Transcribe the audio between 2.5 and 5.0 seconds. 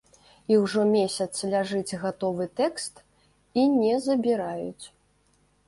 тэкст і не забіраюць.